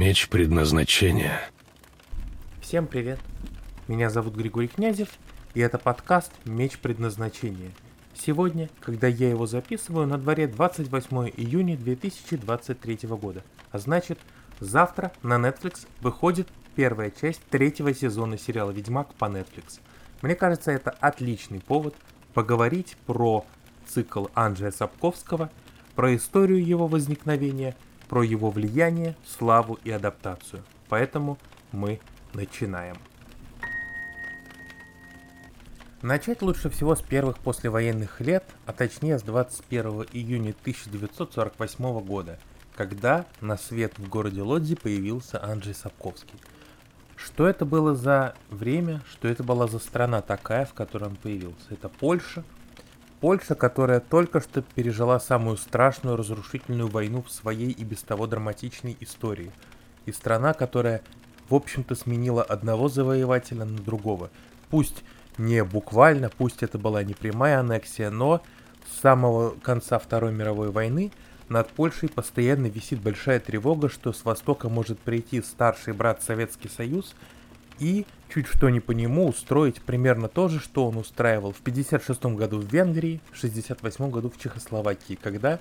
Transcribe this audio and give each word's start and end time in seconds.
Меч 0.00 0.30
предназначения. 0.30 1.42
Всем 2.62 2.86
привет. 2.86 3.18
Меня 3.86 4.08
зовут 4.08 4.34
Григорий 4.34 4.66
Князев, 4.66 5.10
и 5.52 5.60
это 5.60 5.76
подкаст 5.76 6.32
«Меч 6.46 6.78
предназначения». 6.78 7.70
Сегодня, 8.14 8.70
когда 8.80 9.08
я 9.08 9.28
его 9.28 9.46
записываю, 9.46 10.06
на 10.06 10.16
дворе 10.16 10.46
28 10.46 11.32
июня 11.36 11.76
2023 11.76 13.08
года. 13.10 13.44
А 13.72 13.78
значит, 13.78 14.18
завтра 14.58 15.12
на 15.22 15.34
Netflix 15.34 15.86
выходит 16.00 16.48
первая 16.76 17.10
часть 17.10 17.42
третьего 17.50 17.92
сезона 17.92 18.38
сериала 18.38 18.70
«Ведьмак» 18.70 19.12
по 19.16 19.26
Netflix. 19.26 19.80
Мне 20.22 20.34
кажется, 20.34 20.70
это 20.70 20.92
отличный 20.92 21.60
повод 21.60 21.94
поговорить 22.32 22.96
про 23.04 23.44
цикл 23.86 24.28
Анджея 24.32 24.70
Сапковского, 24.70 25.50
про 25.94 26.16
историю 26.16 26.64
его 26.64 26.86
возникновения– 26.86 27.76
про 28.10 28.24
его 28.24 28.50
влияние, 28.50 29.14
славу 29.24 29.78
и 29.84 29.90
адаптацию. 29.92 30.64
Поэтому 30.88 31.38
мы 31.70 32.00
начинаем. 32.34 32.96
Начать 36.02 36.42
лучше 36.42 36.70
всего 36.70 36.96
с 36.96 37.02
первых 37.02 37.38
послевоенных 37.38 38.20
лет, 38.20 38.44
а 38.66 38.72
точнее 38.72 39.16
с 39.20 39.22
21 39.22 40.06
июня 40.12 40.54
1948 40.60 42.00
года, 42.00 42.40
когда 42.74 43.26
на 43.40 43.56
свет 43.56 43.96
в 43.96 44.08
городе 44.08 44.42
Лодзи 44.42 44.74
появился 44.74 45.40
Анджей 45.40 45.74
Сапковский. 45.74 46.40
Что 47.14 47.46
это 47.46 47.64
было 47.64 47.94
за 47.94 48.34
время, 48.50 49.02
что 49.08 49.28
это 49.28 49.44
была 49.44 49.68
за 49.68 49.78
страна 49.78 50.20
такая, 50.20 50.64
в 50.64 50.74
которой 50.74 51.04
он 51.04 51.16
появился? 51.16 51.66
Это 51.70 51.88
Польша, 51.88 52.42
Польша, 53.20 53.54
которая 53.54 54.00
только 54.00 54.40
что 54.40 54.62
пережила 54.62 55.20
самую 55.20 55.58
страшную 55.58 56.16
разрушительную 56.16 56.88
войну 56.88 57.22
в 57.22 57.30
своей 57.30 57.70
и 57.70 57.84
без 57.84 58.02
того 58.02 58.26
драматичной 58.26 58.96
истории. 59.00 59.52
И 60.06 60.12
страна, 60.12 60.54
которая, 60.54 61.02
в 61.48 61.54
общем-то, 61.54 61.94
сменила 61.94 62.42
одного 62.42 62.88
завоевателя 62.88 63.66
на 63.66 63.78
другого. 63.78 64.30
Пусть 64.70 65.04
не 65.36 65.62
буквально, 65.64 66.30
пусть 66.30 66.62
это 66.62 66.78
была 66.78 67.02
не 67.02 67.12
прямая 67.12 67.60
аннексия, 67.60 68.10
но 68.10 68.42
с 68.90 69.00
самого 69.00 69.50
конца 69.50 69.98
Второй 69.98 70.32
мировой 70.32 70.70
войны 70.70 71.12
над 71.50 71.68
Польшей 71.68 72.08
постоянно 72.08 72.66
висит 72.66 73.00
большая 73.00 73.40
тревога, 73.40 73.90
что 73.90 74.14
с 74.14 74.24
востока 74.24 74.70
может 74.70 74.98
прийти 74.98 75.42
старший 75.42 75.92
брат 75.92 76.22
Советский 76.22 76.68
Союз– 76.68 77.14
и, 77.80 78.06
чуть 78.32 78.46
что 78.46 78.70
не 78.70 78.78
по 78.78 78.92
нему, 78.92 79.26
устроить 79.28 79.80
примерно 79.82 80.28
то 80.28 80.48
же, 80.48 80.60
что 80.60 80.86
он 80.86 80.96
устраивал 80.96 81.52
в 81.52 81.58
56 81.58 82.24
году 82.26 82.60
в 82.60 82.72
Венгрии, 82.72 83.20
в 83.32 83.36
68 83.36 84.10
году 84.10 84.30
в 84.30 84.38
Чехословакии, 84.38 85.18
когда 85.20 85.58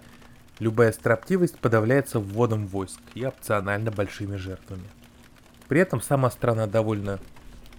любая 0.59 0.91
строптивость 0.91 1.57
подавляется 1.57 2.19
вводом 2.19 2.67
войск 2.67 2.99
и 3.15 3.23
опционально 3.23 3.91
большими 3.91 4.35
жертвами. 4.35 4.83
При 5.67 5.79
этом 5.79 6.01
сама 6.01 6.29
страна 6.29 6.67
довольно 6.67 7.19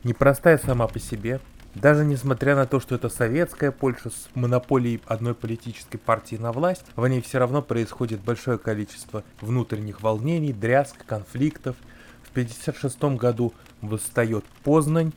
непростая 0.05 0.58
сама 0.58 0.88
по 0.88 0.98
себе, 0.98 1.41
даже 1.75 2.04
несмотря 2.04 2.56
на 2.56 2.66
то, 2.66 2.80
что 2.80 2.97
это 2.97 3.08
советская 3.08 3.70
Польша 3.70 4.10
с 4.10 4.28
монополией 4.34 5.00
одной 5.06 5.34
политической 5.34 5.98
партии 5.98 6.36
на 6.36 6.52
власть, 6.52 6.84
в 6.97 7.06
ней 7.06 7.20
все 7.20 7.38
равно 7.38 7.62
происходит 7.62 8.20
большое 8.20 8.58
количество 8.58 9.22
внутренних 9.41 10.02
волнений, 10.02 10.52
дрязг, 10.52 11.04
конфликтов. 11.06 11.77
В 12.25 12.30
1956 12.32 13.19
году 13.19 13.54
восстает 13.81 14.44
Познань. 14.65 15.12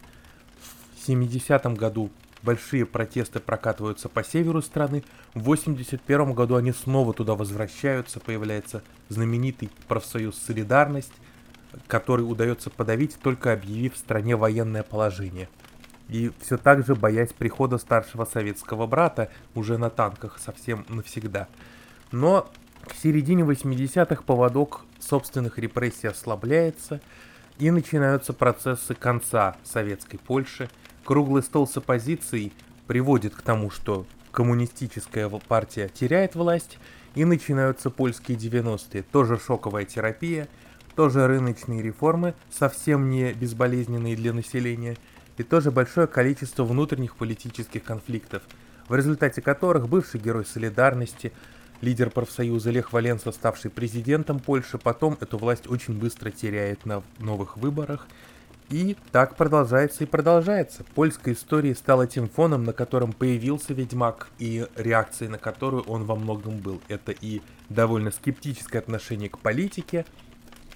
В 0.96 1.06
70 1.06 1.66
году 1.78 2.10
большие 2.42 2.86
протесты 2.86 3.40
прокатываются 3.40 4.10
по 4.10 4.24
северу 4.24 4.62
страны. 4.62 5.04
В 5.34 5.44
81 5.44 6.34
году 6.34 6.56
они 6.56 6.72
снова 6.72 7.14
туда 7.14 7.36
возвращаются. 7.36 8.20
Появляется 8.20 8.84
знаменитый 9.10 9.70
профсоюз 9.88 10.38
«Солидарность», 10.38 11.14
который 11.88 12.22
удается 12.22 12.70
подавить, 12.70 13.18
только 13.20 13.54
объявив 13.54 13.96
в 13.96 13.98
стране 13.98 14.36
военное 14.36 14.84
положение. 14.84 15.50
И 16.10 16.32
все 16.42 16.58
так 16.58 16.86
же 16.86 16.96
боясь 16.96 17.34
прихода 17.34 17.78
старшего 17.78 18.26
советского 18.26 18.86
брата 18.88 19.30
уже 19.56 19.78
на 19.78 19.90
танках 19.90 20.38
совсем 20.38 20.86
навсегда. 20.90 21.48
Но 22.12 22.50
к 22.86 22.94
середине 22.94 23.44
80-х 23.44 24.22
поводок 24.24 24.82
собственных 25.00 25.58
репрессий 25.58 26.08
ослабляется– 26.08 27.02
и 27.60 27.72
начинаются 27.72 28.34
процессы 28.34 28.94
конца 28.94 29.56
советской 29.64 30.18
Польши. 30.18 30.70
Круглый 31.04 31.44
стол 31.44 31.68
с 31.68 31.78
оппозицией 31.78 32.54
приводит 32.88 33.36
к 33.36 33.42
тому, 33.42 33.70
что 33.70 34.06
коммунистическая 34.32 35.30
партия 35.30 35.90
теряет 35.90 36.36
власть, 36.36 36.80
и 37.16 37.26
начинаются 37.26 37.90
польские 37.90 38.38
90-е. 38.38 39.04
Тоже 39.04 39.40
шоковая 39.40 39.86
терапия, 39.86 40.48
тоже 40.96 41.28
рыночные 41.28 41.82
реформы, 41.82 42.34
совсем 42.52 43.10
не 43.10 43.34
безболезненные 43.34 44.16
для 44.16 44.34
населения, 44.34 44.98
и 45.38 45.44
тоже 45.44 45.72
большое 45.72 46.08
количество 46.08 46.64
внутренних 46.64 47.16
политических 47.16 47.84
конфликтов, 47.84 48.44
в 48.88 48.96
результате 48.96 49.42
которых 49.42 49.90
бывший 49.90 50.20
герой 50.20 50.46
солидарности 50.46 51.32
лидер 51.84 52.10
профсоюза 52.10 52.72
Лех 52.72 52.94
Валенса, 52.94 53.32
ставший 53.32 53.70
президентом 53.70 54.40
Польши, 54.40 54.78
потом 54.78 55.18
эту 55.20 55.38
власть 55.38 55.70
очень 55.70 55.94
быстро 56.00 56.32
теряет 56.32 56.86
на 56.86 57.04
новых 57.20 57.58
выборах. 57.58 58.08
И 58.70 58.96
так 59.12 59.36
продолжается 59.36 60.06
и 60.06 60.08
продолжается. 60.08 60.86
Польская 60.96 61.34
история 61.34 61.76
стала 61.76 62.08
тем 62.08 62.30
фоном, 62.30 62.64
на 62.64 62.72
котором 62.72 63.12
появился 63.12 63.74
Ведьмак, 63.74 64.30
и 64.40 64.66
реакцией 64.76 65.30
на 65.30 65.38
которую 65.38 65.84
он 65.84 66.06
во 66.06 66.16
многом 66.16 66.58
был. 66.60 66.82
Это 66.88 67.12
и 67.12 67.42
довольно 67.68 68.12
скептическое 68.12 68.82
отношение 68.82 69.30
к 69.30 69.38
политике, 69.38 70.06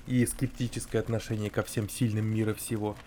и 0.05 0.25
скептическое 0.25 1.01
отношение 1.01 1.49
ко 1.49 1.63
всем 1.63 1.89
сильным 1.89 2.25
мира 2.25 2.53
всего. 2.53 2.97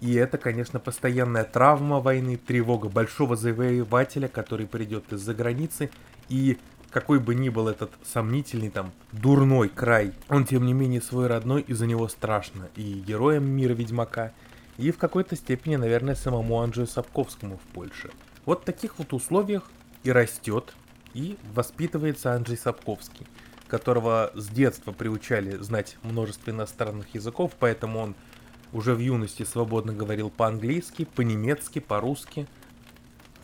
И 0.00 0.14
это, 0.14 0.38
конечно, 0.38 0.80
постоянная 0.80 1.44
травма 1.44 2.00
войны, 2.00 2.36
тревога 2.36 2.88
большого 2.88 3.36
завоевателя, 3.36 4.26
который 4.26 4.66
придет 4.66 5.12
из-за 5.12 5.32
границы, 5.32 5.90
и 6.28 6.58
какой 6.94 7.18
бы 7.18 7.34
ни 7.34 7.48
был 7.48 7.66
этот 7.66 7.90
сомнительный 8.04 8.70
там 8.70 8.92
дурной 9.10 9.68
край, 9.68 10.12
он 10.28 10.46
тем 10.46 10.64
не 10.64 10.72
менее 10.72 11.02
свой 11.02 11.26
родной 11.26 11.62
и 11.62 11.72
за 11.74 11.88
него 11.88 12.06
страшно. 12.06 12.68
И 12.76 13.00
героям 13.00 13.46
мира 13.46 13.72
Ведьмака, 13.72 14.32
и 14.76 14.92
в 14.92 14.98
какой-то 14.98 15.34
степени, 15.34 15.74
наверное, 15.74 16.14
самому 16.14 16.60
Анджею 16.60 16.86
Сапковскому 16.86 17.56
в 17.56 17.74
Польше. 17.74 18.10
Вот 18.44 18.62
в 18.62 18.64
таких 18.64 18.96
вот 19.00 19.12
условиях 19.12 19.68
и 20.04 20.12
растет, 20.12 20.72
и 21.14 21.36
воспитывается 21.52 22.32
Анджей 22.32 22.56
Сапковский, 22.56 23.26
которого 23.66 24.30
с 24.36 24.46
детства 24.46 24.92
приучали 24.92 25.56
знать 25.56 25.96
множество 26.04 26.52
иностранных 26.52 27.12
языков, 27.12 27.56
поэтому 27.58 27.98
он 27.98 28.14
уже 28.72 28.94
в 28.94 29.00
юности 29.00 29.42
свободно 29.42 29.92
говорил 29.92 30.30
по-английски, 30.30 31.08
по-немецки, 31.16 31.80
по-русски– 31.80 32.46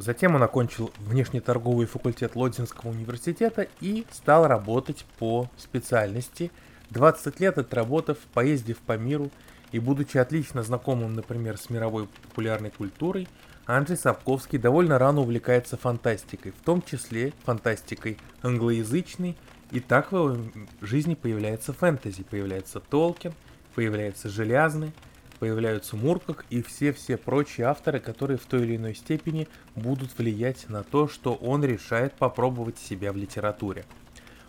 Затем 0.00 0.34
он 0.34 0.42
окончил 0.42 0.90
внешнеторговый 1.00 1.86
факультет 1.86 2.34
Лодзинского 2.34 2.88
университета 2.88 3.68
и 3.82 4.06
стал 4.10 4.46
работать 4.46 5.04
по 5.18 5.50
специальности. 5.58 6.50
20 6.88 7.38
лет 7.38 7.58
отработав, 7.58 8.16
поездив 8.32 8.78
по 8.78 8.96
миру 8.96 9.30
и 9.72 9.78
будучи 9.78 10.16
отлично 10.16 10.62
знакомым, 10.62 11.12
например, 11.12 11.58
с 11.58 11.68
мировой 11.68 12.06
популярной 12.06 12.70
культурой, 12.70 13.28
Анджей 13.66 13.98
Сапковский 13.98 14.58
довольно 14.58 14.98
рано 14.98 15.20
увлекается 15.20 15.76
фантастикой, 15.76 16.52
в 16.52 16.64
том 16.64 16.80
числе 16.80 17.34
фантастикой 17.44 18.16
англоязычной, 18.40 19.36
и 19.70 19.80
так 19.80 20.12
в 20.12 20.16
его 20.16 20.50
жизни 20.80 21.14
появляется 21.14 21.74
фэнтези, 21.74 22.22
появляется 22.22 22.80
Толкин, 22.80 23.34
появляется 23.74 24.30
Железный, 24.30 24.94
появляются 25.40 25.96
Муркок 25.96 26.44
и 26.50 26.62
все-все 26.62 27.16
прочие 27.16 27.66
авторы, 27.66 27.98
которые 27.98 28.36
в 28.36 28.44
той 28.44 28.62
или 28.62 28.76
иной 28.76 28.94
степени 28.94 29.48
будут 29.74 30.16
влиять 30.16 30.68
на 30.68 30.84
то, 30.84 31.08
что 31.08 31.34
он 31.34 31.64
решает 31.64 32.12
попробовать 32.12 32.78
себя 32.78 33.10
в 33.12 33.16
литературе. 33.16 33.84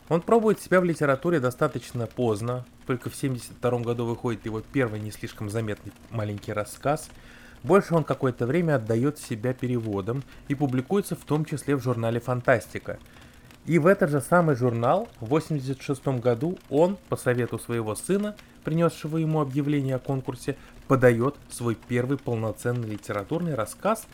Он 0.09 0.21
пробует 0.21 0.59
себя 0.59 0.81
в 0.81 0.83
литературе 0.83 1.39
достаточно 1.39 2.05
поздно, 2.05 2.65
только 2.85 3.09
в 3.09 3.15
1972 3.15 3.79
году 3.79 4.05
выходит 4.05 4.45
его 4.45 4.61
первый 4.61 4.99
не 4.99 5.11
слишком 5.11 5.49
заметный 5.49 5.93
маленький 6.09 6.51
рассказ. 6.51 7.09
Больше 7.63 7.95
он 7.95 8.03
какое-то 8.03 8.45
время 8.45 8.75
отдает 8.75 9.17
себя 9.17 9.53
переводам 9.53 10.23
и 10.49 10.55
публикуется 10.55 11.15
в 11.15 11.23
том 11.23 11.45
числе 11.45 11.77
в 11.77 11.83
журнале 11.83 12.19
«Фантастика», 12.19 12.99
и 13.65 13.77
в 13.77 13.85
этот 13.85 14.09
же 14.09 14.21
самый 14.21 14.55
журнал 14.55 15.07
в 15.19 15.25
1986 15.25 16.19
году 16.19 16.57
он, 16.69 16.97
по 17.09 17.15
совету 17.15 17.59
своего 17.59 17.93
сына, 17.93 18.35
принесшего 18.63 19.17
ему 19.17 19.39
объявление 19.39 19.95
о 19.95 19.99
конкурсе, 19.99 20.57
подает 20.91 21.37
свой 21.49 21.75
первый 21.75 22.17
полноценный 22.17 22.89
литературный 22.89 23.55
рассказ, 23.55 24.05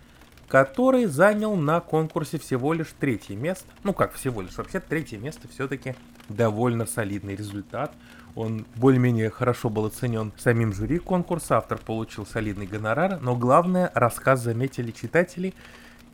который 0.47 1.06
занял 1.06 1.56
на 1.56 1.79
конкурсе 1.79 2.38
всего 2.38 2.71
лишь 2.71 2.94
третье 3.00 3.35
место. 3.35 3.65
Ну 3.83 3.94
как 3.94 4.13
всего 4.13 4.44
лишь, 4.44 4.56
вообще 4.57 4.79
третье 4.79 5.18
место 5.18 5.47
все-таки 5.47 5.95
довольно 6.29 6.85
солидный 6.85 7.35
результат. 7.35 7.95
Он 8.35 8.63
более-менее 8.75 9.31
хорошо 9.31 9.71
был 9.71 9.88
оценен 9.88 10.31
самим 10.38 10.71
жюри 10.71 11.00
конкурса, 11.00 11.57
автор 11.57 11.79
получил 11.79 12.27
солидный 12.27 12.68
гонорар, 12.68 13.19
но 13.21 13.35
главное, 13.35 13.91
рассказ 13.95 14.44
заметили 14.44 14.91
читатели, 14.91 15.56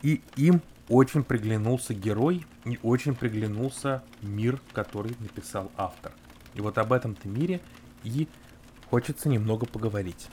и 0.00 0.22
им 0.36 0.62
очень 0.88 1.24
приглянулся 1.24 1.92
герой 1.92 2.46
и 2.64 2.78
очень 2.82 3.14
приглянулся 3.14 4.02
мир, 4.22 4.58
который 4.72 5.14
написал 5.20 5.70
автор. 5.76 6.12
И 6.54 6.62
вот 6.62 6.78
об 6.78 6.94
этом-то 6.94 7.28
мире 7.28 7.60
и 8.02 8.28
хочется 8.88 9.28
немного 9.28 9.66
поговорить. 9.66 10.30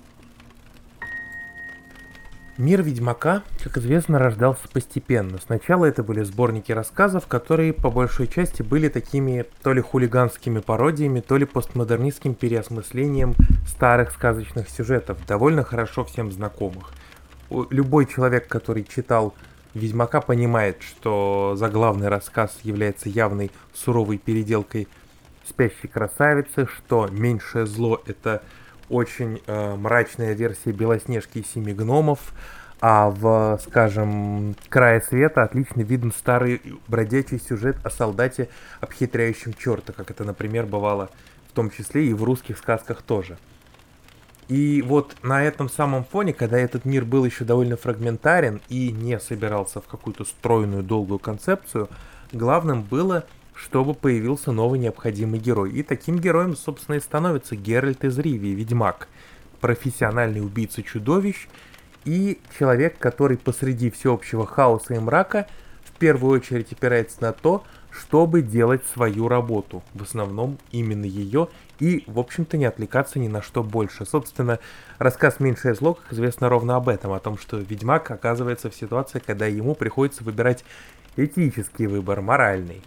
Мир 2.57 2.81
Ведьмака, 2.81 3.43
как 3.63 3.77
известно, 3.77 4.19
рождался 4.19 4.67
постепенно. 4.67 5.39
Сначала 5.43 5.85
это 5.85 6.03
были 6.03 6.21
сборники 6.21 6.73
рассказов, 6.73 7.25
которые 7.25 7.71
по 7.71 7.89
большей 7.89 8.27
части 8.27 8.61
были 8.61 8.89
такими 8.89 9.45
то 9.63 9.71
ли 9.71 9.81
хулиганскими 9.81 10.59
пародиями, 10.59 11.21
то 11.21 11.37
ли 11.37 11.45
постмодернистским 11.45 12.35
переосмыслением 12.35 13.35
старых 13.65 14.11
сказочных 14.11 14.69
сюжетов, 14.69 15.25
довольно 15.25 15.63
хорошо 15.63 16.03
всем 16.03 16.31
знакомых. 16.31 16.91
Любой 17.49 18.05
человек, 18.05 18.47
который 18.49 18.83
читал 18.83 19.33
Ведьмака, 19.73 20.19
понимает, 20.19 20.81
что 20.81 21.55
заглавный 21.55 22.09
рассказ 22.09 22.59
является 22.63 23.07
явной 23.07 23.49
суровой 23.73 24.17
переделкой 24.17 24.89
спящей 25.47 25.87
красавицы, 25.87 26.67
что 26.67 27.07
меньшее 27.07 27.65
зло 27.65 28.01
это 28.05 28.43
очень 28.91 29.41
э, 29.45 29.75
мрачная 29.75 30.33
версия 30.33 30.71
Белоснежки 30.71 31.39
и 31.39 31.43
Семи 31.43 31.73
гномов, 31.73 32.33
а 32.81 33.09
в, 33.09 33.59
скажем, 33.63 34.55
Крае 34.69 35.01
Света 35.01 35.43
отлично 35.43 35.81
виден 35.81 36.11
старый 36.11 36.61
бродячий 36.87 37.39
сюжет 37.39 37.77
о 37.83 37.89
солдате, 37.89 38.49
обхитряющем 38.79 39.53
черта, 39.53 39.93
как 39.93 40.11
это, 40.11 40.23
например, 40.23 40.65
бывало 40.65 41.09
в 41.47 41.53
том 41.53 41.69
числе 41.69 42.07
и 42.07 42.13
в 42.13 42.23
русских 42.23 42.57
сказках 42.57 43.01
тоже. 43.01 43.37
И 44.47 44.81
вот 44.81 45.15
на 45.23 45.43
этом 45.43 45.69
самом 45.69 46.03
фоне, 46.03 46.33
когда 46.33 46.57
этот 46.57 46.83
мир 46.83 47.05
был 47.05 47.23
еще 47.23 47.45
довольно 47.45 47.77
фрагментарен 47.77 48.61
и 48.67 48.91
не 48.91 49.19
собирался 49.19 49.79
в 49.79 49.87
какую-то 49.87 50.25
стройную 50.25 50.83
долгую 50.83 51.19
концепцию, 51.19 51.87
главным 52.33 52.81
было 52.81 53.25
чтобы 53.63 53.93
появился 53.93 54.51
новый 54.51 54.79
необходимый 54.79 55.39
герой. 55.39 55.71
И 55.71 55.83
таким 55.83 56.17
героем, 56.17 56.55
собственно, 56.55 56.95
и 56.95 56.99
становится 56.99 57.55
Геральт 57.55 58.03
из 58.03 58.17
Ривии, 58.17 58.49
ведьмак, 58.49 59.07
профессиональный 59.59 60.41
убийца 60.41 60.81
чудовищ 60.81 61.47
и 62.03 62.39
человек, 62.57 62.97
который 62.97 63.37
посреди 63.37 63.91
всеобщего 63.91 64.47
хаоса 64.47 64.95
и 64.95 64.99
мрака 64.99 65.47
в 65.83 65.91
первую 65.99 66.39
очередь 66.39 66.71
опирается 66.71 67.21
на 67.21 67.33
то, 67.33 67.63
чтобы 67.91 68.41
делать 68.41 68.81
свою 68.93 69.27
работу, 69.27 69.83
в 69.93 70.01
основном 70.01 70.57
именно 70.71 71.05
ее, 71.05 71.49
и, 71.79 72.03
в 72.07 72.17
общем-то, 72.17 72.57
не 72.57 72.65
отвлекаться 72.65 73.19
ни 73.19 73.27
на 73.27 73.43
что 73.43 73.61
больше. 73.63 74.05
Собственно, 74.05 74.59
рассказ 74.97 75.39
«Меньшее 75.39 75.75
зло», 75.75 75.93
как 75.93 76.13
известно, 76.13 76.49
ровно 76.49 76.77
об 76.77 76.89
этом, 76.89 77.11
о 77.11 77.19
том, 77.19 77.37
что 77.37 77.57
ведьмак 77.57 78.09
оказывается 78.09 78.71
в 78.71 78.75
ситуации, 78.75 79.21
когда 79.23 79.45
ему 79.45 79.75
приходится 79.75 80.23
выбирать 80.23 80.63
этический 81.15 81.85
выбор, 81.85 82.21
моральный. 82.21 82.81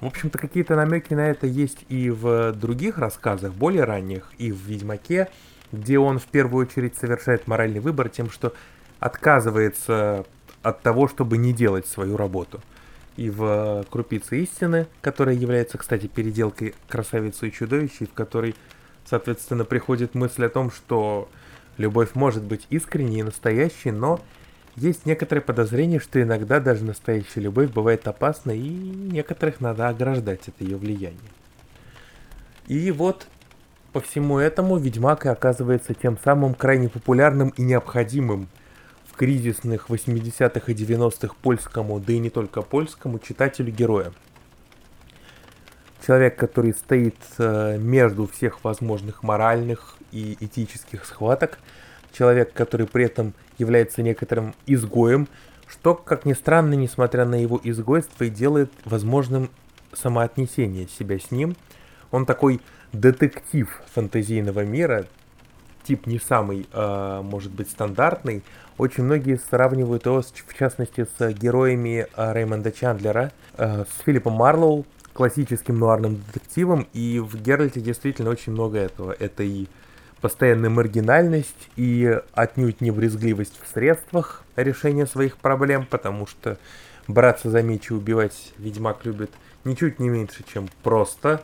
В 0.00 0.06
общем-то, 0.06 0.38
какие-то 0.38 0.76
намеки 0.76 1.12
на 1.12 1.28
это 1.28 1.46
есть 1.46 1.84
и 1.88 2.08
в 2.08 2.52
других 2.52 2.96
рассказах, 2.96 3.52
более 3.52 3.84
ранних, 3.84 4.32
и 4.38 4.50
в 4.50 4.56
«Ведьмаке», 4.66 5.28
где 5.72 5.98
он 5.98 6.18
в 6.18 6.24
первую 6.24 6.66
очередь 6.66 6.96
совершает 6.96 7.46
моральный 7.46 7.80
выбор 7.80 8.08
тем, 8.08 8.30
что 8.30 8.54
отказывается 8.98 10.24
от 10.62 10.82
того, 10.82 11.06
чтобы 11.06 11.36
не 11.36 11.52
делать 11.52 11.86
свою 11.86 12.16
работу. 12.16 12.60
И 13.16 13.28
в 13.28 13.84
«Крупице 13.90 14.42
истины», 14.42 14.86
которая 15.02 15.34
является, 15.34 15.76
кстати, 15.76 16.06
переделкой 16.06 16.74
«Красавицы 16.88 17.48
и 17.48 17.52
чудовища», 17.52 18.06
в 18.06 18.14
которой, 18.14 18.54
соответственно, 19.04 19.66
приходит 19.66 20.14
мысль 20.14 20.46
о 20.46 20.48
том, 20.48 20.70
что 20.70 21.28
любовь 21.76 22.14
может 22.14 22.42
быть 22.42 22.66
искренней 22.70 23.20
и 23.20 23.24
настоящей, 23.24 23.90
но 23.90 24.20
есть 24.80 25.06
некоторые 25.06 25.42
подозрения, 25.42 26.00
что 26.00 26.22
иногда 26.22 26.60
даже 26.60 26.84
настоящая 26.84 27.40
любовь 27.40 27.70
бывает 27.70 28.06
опасна, 28.08 28.52
и 28.52 28.68
некоторых 28.68 29.60
надо 29.60 29.88
ограждать 29.88 30.48
от 30.48 30.60
ее 30.60 30.76
влияния. 30.76 31.18
И 32.66 32.90
вот 32.90 33.26
по 33.92 34.00
всему 34.00 34.38
этому 34.38 34.78
Ведьмак 34.78 35.26
и 35.26 35.28
оказывается 35.28 35.94
тем 35.94 36.16
самым 36.22 36.54
крайне 36.54 36.88
популярным 36.88 37.48
и 37.56 37.62
необходимым 37.62 38.48
в 39.06 39.16
кризисных 39.16 39.88
80-х 39.88 40.70
и 40.70 40.74
90-х 40.74 41.34
польскому, 41.42 41.98
да 41.98 42.12
и 42.12 42.18
не 42.18 42.30
только 42.30 42.62
польскому, 42.62 43.18
читателю 43.18 43.72
героя. 43.72 44.12
Человек, 46.06 46.36
который 46.36 46.72
стоит 46.72 47.16
э, 47.38 47.76
между 47.78 48.26
всех 48.26 48.64
возможных 48.64 49.22
моральных 49.22 49.96
и 50.12 50.36
этических 50.40 51.04
схваток, 51.04 51.58
человек, 52.12 52.52
который 52.52 52.86
при 52.86 53.04
этом 53.04 53.34
является 53.58 54.02
некоторым 54.02 54.54
изгоем, 54.66 55.28
что, 55.66 55.94
как 55.94 56.24
ни 56.24 56.32
странно, 56.32 56.74
несмотря 56.74 57.24
на 57.24 57.36
его 57.36 57.60
изгойство, 57.62 58.24
и 58.24 58.30
делает 58.30 58.72
возможным 58.84 59.50
самоотнесение 59.92 60.88
себя 60.88 61.18
с 61.18 61.30
ним. 61.30 61.56
Он 62.10 62.26
такой 62.26 62.60
детектив 62.92 63.68
фэнтезийного 63.94 64.64
мира, 64.64 65.06
тип 65.84 66.06
не 66.06 66.18
самый, 66.18 66.66
э, 66.72 67.20
может 67.22 67.52
быть, 67.52 67.70
стандартный. 67.70 68.42
Очень 68.78 69.04
многие 69.04 69.38
сравнивают 69.38 70.06
его, 70.06 70.22
в 70.22 70.54
частности, 70.58 71.06
с 71.18 71.32
героями 71.32 72.06
э, 72.16 72.32
Реймонда 72.32 72.72
Чандлера, 72.72 73.32
э, 73.56 73.84
с 73.84 74.02
Филиппом 74.04 74.34
Марлоу, 74.34 74.86
классическим 75.12 75.78
нуарным 75.78 76.22
детективом, 76.26 76.86
и 76.92 77.18
в 77.18 77.36
Геральте 77.40 77.80
действительно 77.80 78.30
очень 78.30 78.52
много 78.52 78.78
этого. 78.78 79.14
Это 79.18 79.42
и 79.42 79.66
постоянная 80.20 80.70
маргинальность 80.70 81.68
и 81.76 82.20
отнюдь 82.32 82.80
не 82.80 82.90
брезгливость 82.90 83.60
в 83.62 83.72
средствах 83.72 84.44
решения 84.56 85.06
своих 85.06 85.36
проблем, 85.36 85.86
потому 85.88 86.26
что 86.26 86.58
браться 87.08 87.50
за 87.50 87.62
меч 87.62 87.90
и 87.90 87.94
убивать 87.94 88.52
ведьмак 88.58 89.04
любит 89.04 89.30
ничуть 89.64 89.98
не 89.98 90.08
меньше, 90.08 90.44
чем 90.52 90.68
просто 90.82 91.42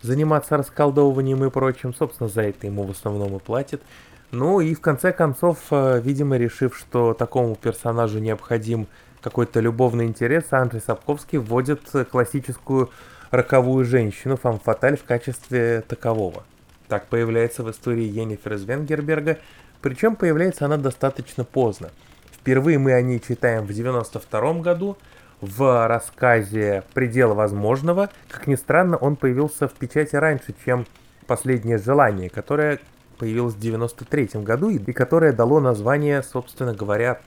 заниматься 0.00 0.56
расколдовыванием 0.56 1.44
и 1.44 1.50
прочим. 1.50 1.94
Собственно, 1.94 2.28
за 2.28 2.42
это 2.42 2.66
ему 2.66 2.84
в 2.84 2.90
основном 2.90 3.36
и 3.36 3.38
платит. 3.38 3.82
Ну 4.30 4.60
и 4.60 4.74
в 4.74 4.80
конце 4.80 5.12
концов, 5.12 5.58
э, 5.70 6.00
видимо, 6.02 6.36
решив, 6.38 6.76
что 6.76 7.12
такому 7.14 7.54
персонажу 7.54 8.18
необходим 8.18 8.88
какой-то 9.20 9.60
любовный 9.60 10.06
интерес, 10.06 10.44
Андрей 10.50 10.80
Сапковский 10.80 11.38
вводит 11.38 11.82
классическую 12.10 12.90
роковую 13.30 13.84
женщину, 13.84 14.36
фамфаталь 14.36 14.96
в 14.96 15.04
качестве 15.04 15.82
такового. 15.86 16.44
Так 16.88 17.06
появляется 17.06 17.62
в 17.62 17.70
истории 17.70 18.04
Йеннифер 18.04 18.54
из 18.54 18.64
Венгерберга, 18.64 19.38
причем 19.80 20.16
появляется 20.16 20.64
она 20.66 20.76
достаточно 20.76 21.44
поздно. 21.44 21.90
Впервые 22.30 22.78
мы 22.78 22.92
о 22.92 23.02
ней 23.02 23.20
читаем 23.20 23.66
в 23.66 23.72
92 23.72 24.54
году 24.60 24.96
в 25.40 25.88
рассказе 25.88 26.84
«Предел 26.94 27.34
возможного». 27.34 28.10
Как 28.28 28.46
ни 28.46 28.54
странно, 28.54 28.96
он 28.96 29.16
появился 29.16 29.68
в 29.68 29.72
печати 29.72 30.16
раньше, 30.16 30.54
чем 30.64 30.86
«Последнее 31.26 31.78
желание», 31.78 32.30
которое 32.30 32.78
появилось 33.18 33.54
в 33.54 33.60
93 33.60 34.42
году 34.42 34.70
и 34.70 34.78
которое 34.92 35.32
дало 35.32 35.60
название, 35.60 36.22
собственно 36.22 36.74
говоря, 36.74 37.20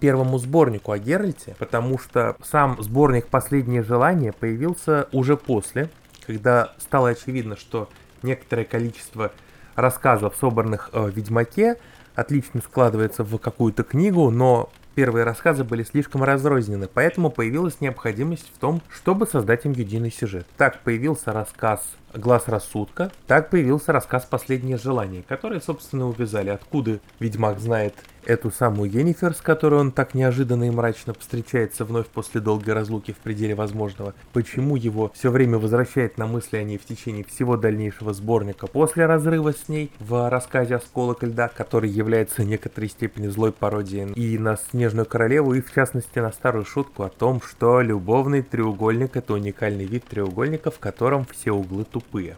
первому 0.00 0.38
сборнику 0.38 0.92
о 0.92 0.98
Геральте, 0.98 1.54
потому 1.58 1.98
что 1.98 2.36
сам 2.42 2.82
сборник 2.82 3.26
«Последнее 3.26 3.82
желание» 3.82 4.32
появился 4.32 5.08
уже 5.12 5.36
после, 5.36 5.90
когда 6.26 6.72
стало 6.78 7.10
очевидно, 7.10 7.56
что 7.56 7.88
некоторое 8.22 8.64
количество 8.64 9.32
рассказов, 9.76 10.36
собранных 10.38 10.90
э, 10.92 11.00
в 11.00 11.10
Ведьмаке, 11.10 11.76
отлично 12.14 12.60
складывается 12.60 13.24
в 13.24 13.38
какую-то 13.38 13.82
книгу, 13.82 14.30
но 14.30 14.70
первые 14.94 15.24
рассказы 15.24 15.64
были 15.64 15.82
слишком 15.82 16.22
разрознены, 16.22 16.88
поэтому 16.92 17.30
появилась 17.30 17.80
необходимость 17.80 18.50
в 18.54 18.58
том, 18.58 18.82
чтобы 18.90 19.26
создать 19.26 19.64
им 19.64 19.72
единый 19.72 20.10
сюжет. 20.10 20.46
Так 20.56 20.80
появился 20.80 21.32
рассказ 21.32 21.82
«Глаз 22.14 22.48
рассудка», 22.48 23.10
так 23.26 23.50
появился 23.50 23.92
рассказ 23.92 24.26
«Последнее 24.28 24.76
желание», 24.76 25.22
которые, 25.22 25.60
собственно, 25.60 26.08
увязали, 26.08 26.50
откуда 26.50 27.00
Ведьмак 27.18 27.60
знает 27.60 27.94
эту 28.24 28.50
самую 28.50 28.90
Енифер, 28.90 29.34
с 29.34 29.40
которой 29.40 29.80
он 29.80 29.92
так 29.92 30.14
неожиданно 30.14 30.64
и 30.64 30.70
мрачно 30.70 31.14
встречается 31.18 31.84
вновь 31.84 32.06
после 32.06 32.40
долгой 32.40 32.74
разлуки 32.74 33.12
в 33.12 33.16
пределе 33.16 33.54
возможного, 33.54 34.14
почему 34.32 34.76
его 34.76 35.10
все 35.14 35.30
время 35.30 35.58
возвращает 35.58 36.18
на 36.18 36.26
мысли 36.26 36.56
о 36.56 36.62
ней 36.62 36.78
в 36.78 36.84
течение 36.84 37.24
всего 37.24 37.56
дальнейшего 37.56 38.12
сборника 38.12 38.66
после 38.66 39.06
разрыва 39.06 39.52
с 39.52 39.68
ней 39.68 39.90
в 39.98 40.28
рассказе 40.28 40.76
«Осколок 40.76 41.22
льда», 41.22 41.48
который 41.48 41.90
является 41.90 42.42
в 42.42 42.46
некоторой 42.46 42.88
степени 42.88 43.28
злой 43.28 43.52
пародией 43.52 44.12
и 44.12 44.38
на 44.38 44.56
Снежную 44.56 45.06
Королеву, 45.06 45.54
и 45.54 45.60
в 45.60 45.72
частности 45.72 46.18
на 46.18 46.32
старую 46.32 46.64
шутку 46.64 47.02
о 47.02 47.08
том, 47.08 47.40
что 47.40 47.80
любовный 47.80 48.42
треугольник— 48.42 49.10
это 49.16 49.34
уникальный 49.34 49.86
вид 49.86 50.04
треугольника, 50.04 50.70
в 50.70 50.78
котором 50.78 51.26
все 51.26 51.52
углы 51.52 51.84
тупые. 52.00 52.36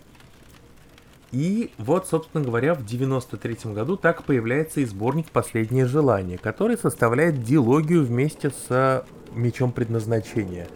И 1.30 1.72
вот, 1.78 2.06
собственно 2.06 2.44
говоря, 2.44 2.74
в 2.74 2.84
93 2.84 3.72
году 3.72 3.96
так 3.96 4.22
появляется 4.24 4.80
и 4.80 4.84
сборник 4.84 5.30
«Последнее 5.30 5.86
желание», 5.86 6.36
который 6.36 6.76
составляет 6.76 7.42
дилогию 7.42 8.04
вместе 8.04 8.50
с 8.50 9.06
«Мечом 9.32 9.72
предназначения», 9.72 10.68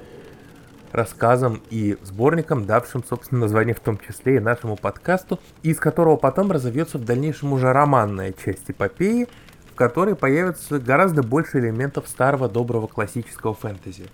рассказом 0.92 1.60
и 1.68 1.98
сборником, 2.02 2.64
давшим, 2.64 3.04
собственно, 3.04 3.42
название 3.42 3.74
в 3.74 3.80
том 3.80 3.98
числе 3.98 4.36
и 4.36 4.40
нашему 4.40 4.76
подкасту, 4.76 5.38
из 5.62 5.78
которого 5.78 6.16
потом 6.16 6.50
разовьется 6.50 6.96
в 6.96 7.04
дальнейшем 7.04 7.52
уже 7.52 7.70
романная 7.70 8.32
часть 8.32 8.70
эпопеи, 8.70 9.28
в 9.70 9.74
которой 9.74 10.16
появится 10.16 10.78
гораздо 10.78 11.22
больше 11.22 11.58
элементов 11.58 12.08
старого 12.08 12.48
доброго 12.48 12.86
классического 12.86 13.52
фэнтези. 13.52 14.06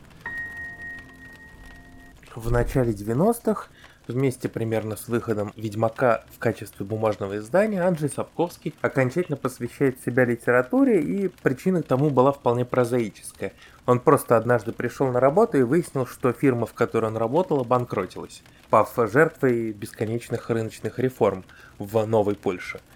В 2.35 2.50
начале 2.50 2.93
90-х 2.93 3.69
Вместе 4.09 4.49
примерно 4.49 4.97
с 4.97 5.07
выходом 5.07 5.53
«Ведьмака» 5.57 6.25
в 6.35 6.39
качестве 6.41 6.85
бумажного 6.85 7.39
издания 7.39 7.83
Анджей 7.83 8.09
Сапковский 8.09 8.75
окончательно 8.81 9.37
посвящает 9.37 10.01
себя 10.05 10.25
литературе, 10.25 11.01
и 11.01 11.29
причина 11.29 11.83
тому 11.83 12.11
была 12.11 12.33
вполне 12.33 12.65
прозаическая. 12.65 13.53
Он 13.87 14.01
просто 14.01 14.37
однажды 14.37 14.73
пришел 14.73 15.11
на 15.13 15.21
работу 15.21 15.57
и 15.57 15.63
выяснил, 15.63 16.07
что 16.07 16.33
фирма, 16.33 16.67
в 16.67 16.75
которой 16.75 17.07
он 17.07 17.17
работал, 17.17 17.61
обанкротилась, 17.61 18.43
пав 18.71 18.93
жертвой 18.97 19.73
бесконечных 19.73 20.51
рыночных 20.51 20.99
реформ 20.99 21.45
в 21.79 22.05
Новой 22.05 22.35
Польше– 22.35 22.81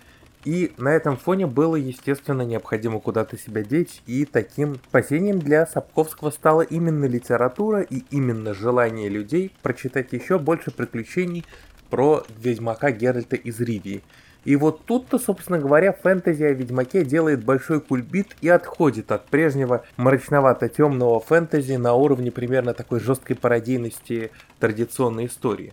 и 0.47 0.73
на 0.79 0.91
этом 0.91 1.17
фоне 1.17 1.49
было, 1.49 1.75
естественно, 1.75 2.43
необходимо 2.43 3.00
куда-то 3.00 3.37
себя 3.37 3.65
деть, 3.65 4.00
и 4.07 4.25
таким 4.25 4.76
спасением 4.76 5.41
для 5.41 5.67
Сапковского 5.67 6.31
стала 6.31 6.62
именно 6.62 7.07
литература 7.07 7.81
и 7.81 8.05
именно 8.12 8.55
желание 8.55 9.09
людей 9.09 9.53
прочитать 9.62 10.12
еще 10.12 10.38
больше 10.38 10.71
приключений 10.71 11.45
про 11.91 12.23
Ведьмака 12.38 12.93
Геральта 12.93 13.35
из 13.35 13.59
Ривии. 13.59 14.05
И 14.45 14.55
вот 14.55 14.85
тут-то, 14.85 15.19
собственно 15.19 15.59
говоря, 15.59 15.93
фэнтези 15.93 16.45
о 16.45 16.53
Ведьмаке 16.53 17.05
делает 17.05 17.45
большой 17.45 17.81
кульбит 17.81 18.37
и 18.41 18.49
отходит 18.49 19.11
от 19.11 19.26
прежнего 19.26 19.85
мрачновато-темного 19.97 21.19
фэнтези 21.19 21.73
на 21.73 21.95
уровне 21.95 22.31
примерно 22.31 22.73
такой 22.73 23.00
жесткой 23.00 23.35
пародийности 23.35 24.31
традиционной 24.61 25.26
истории. 25.26 25.73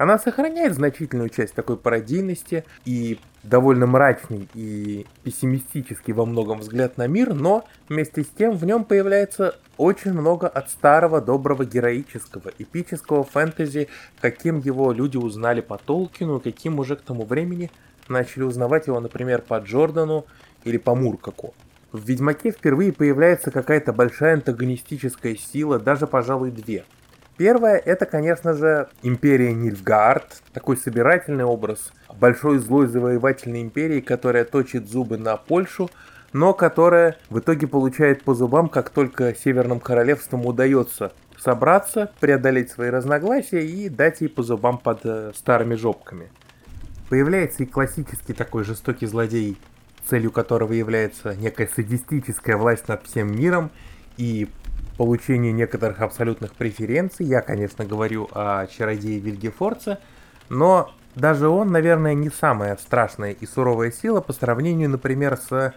Она 0.00 0.18
сохраняет 0.18 0.72
значительную 0.72 1.28
часть 1.28 1.52
такой 1.52 1.76
пародийности 1.76 2.64
и 2.86 3.18
довольно 3.42 3.86
мрачный 3.86 4.48
и 4.54 5.06
пессимистический 5.24 6.14
во 6.14 6.24
многом 6.24 6.60
взгляд 6.60 6.96
на 6.96 7.06
мир, 7.06 7.34
но 7.34 7.66
вместе 7.86 8.22
с 8.24 8.28
тем 8.28 8.56
в 8.56 8.64
нем 8.64 8.86
появляется 8.86 9.56
очень 9.76 10.14
много 10.14 10.48
от 10.48 10.70
старого, 10.70 11.20
доброго, 11.20 11.66
героического, 11.66 12.50
эпического 12.58 13.24
фэнтези, 13.24 13.88
каким 14.22 14.60
его 14.60 14.90
люди 14.92 15.18
узнали 15.18 15.60
по 15.60 15.76
Толкину, 15.76 16.40
каким 16.40 16.78
уже 16.78 16.96
к 16.96 17.02
тому 17.02 17.26
времени 17.26 17.70
начали 18.08 18.44
узнавать 18.44 18.86
его, 18.86 19.00
например, 19.00 19.42
по 19.42 19.58
Джордану 19.58 20.24
или 20.64 20.78
по 20.78 20.94
Муркаку. 20.94 21.52
В 21.92 22.08
Ведьмаке 22.08 22.52
впервые 22.52 22.94
появляется 22.94 23.50
какая-то 23.50 23.92
большая 23.92 24.36
антагонистическая 24.36 25.36
сила, 25.36 25.78
даже, 25.78 26.06
пожалуй, 26.06 26.52
две– 26.52 26.86
Первое, 27.40 27.78
это, 27.78 28.04
конечно 28.04 28.52
же, 28.52 28.88
империя 29.02 29.54
Нильфгаард, 29.54 30.42
такой 30.52 30.76
собирательный 30.76 31.44
образ 31.44 31.90
большой 32.12 32.58
злой 32.58 32.86
завоевательной 32.86 33.62
империи, 33.62 34.02
которая 34.02 34.44
точит 34.44 34.90
зубы 34.90 35.16
на 35.16 35.38
Польшу, 35.38 35.88
но 36.34 36.52
которая 36.52 37.16
в 37.30 37.38
итоге 37.38 37.66
получает 37.66 38.24
по 38.24 38.34
зубам, 38.34 38.68
как 38.68 38.90
только 38.90 39.34
Северным 39.34 39.80
Королевствам 39.80 40.44
удается 40.44 41.12
собраться, 41.38 42.12
преодолеть 42.20 42.72
свои 42.72 42.90
разногласия 42.90 43.64
и 43.64 43.88
дать 43.88 44.20
ей 44.20 44.28
по 44.28 44.42
зубам 44.42 44.76
под 44.76 45.00
э, 45.04 45.32
старыми 45.34 45.76
жопками. 45.76 46.28
Появляется 47.08 47.62
и 47.62 47.66
классический 47.66 48.34
такой 48.34 48.64
жестокий 48.64 49.06
злодей, 49.06 49.56
целью 50.10 50.30
которого 50.30 50.74
является 50.74 51.34
некая 51.36 51.70
садистическая 51.74 52.58
власть 52.58 52.86
над 52.86 53.06
всем 53.06 53.34
миром, 53.34 53.70
и 54.18 54.50
получению 55.00 55.54
некоторых 55.54 56.02
абсолютных 56.02 56.52
преференций. 56.52 57.24
Я, 57.24 57.40
конечно, 57.40 57.86
говорю 57.86 58.28
о 58.32 58.66
чародее 58.66 59.18
Вильгефорце, 59.18 59.96
но 60.50 60.92
даже 61.14 61.48
он, 61.48 61.72
наверное, 61.72 62.12
не 62.12 62.28
самая 62.28 62.76
страшная 62.76 63.30
и 63.30 63.46
суровая 63.46 63.92
сила 63.92 64.20
по 64.20 64.34
сравнению, 64.34 64.90
например, 64.90 65.38
с 65.38 65.72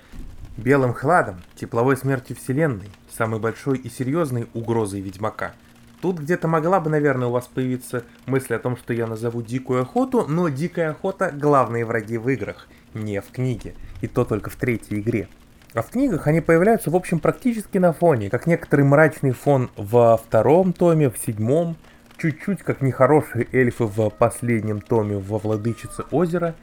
Белым 0.58 0.94
Хладом, 0.94 1.42
тепловой 1.56 1.96
смерти 1.96 2.34
Вселенной, 2.34 2.89
самой 3.18 3.39
большой 3.39 3.77
и 3.77 3.89
серьезной 3.89 4.50
угрозой 4.53 5.00
Ведьмака. 5.00 5.53
Тут 6.01 6.20
где-то 6.20 6.50
могла 6.50 6.82
бы, 6.82 6.89
наверное, 6.89 7.30
у 7.30 7.32
вас 7.32 7.48
появиться 7.48 8.03
мысль 8.25 8.56
о 8.56 8.60
том, 8.60 8.75
что 8.75 8.92
я 8.92 9.08
назову 9.08 9.42
Дикую 9.42 9.84
Охоту, 9.84 10.25
но 10.27 10.50
Дикая 10.50 10.89
Охота— 10.89 11.32
главные 11.34 11.86
враги 11.86 12.18
в 12.18 12.27
играх, 12.27 12.68
не 12.94 13.22
в 13.22 13.32
книге, 13.32 13.74
и 14.01 14.08
то 14.08 14.25
только 14.25 14.50
в 14.50 14.58
третьей 14.58 15.00
игре. 15.00 15.30
А 15.74 15.82
в 15.82 15.89
книгах 15.89 16.27
они 16.27 16.39
появляются, 16.39 16.92
в 16.92 16.96
общем, 16.96 17.20
практически 17.20 17.80
на 17.80 17.94
фоне, 17.94 18.30
как 18.30 18.46
некоторый 18.46 18.86
мрачный 18.86 19.32
фон 19.32 19.72
во 19.75 20.18
втором 20.18 20.72
томе, 20.72 21.10
в 21.10 21.18
седьмом, 21.18 21.77
чуть-чуть 22.18 22.60
как 22.60 22.82
нехорошие 22.82 23.48
эльфы 23.51 23.86
в 23.86 24.10
последнем 24.12 24.82
томе 24.82 25.18
во 25.18 25.39
«Владычице 25.39 26.03
озера», 26.12 26.53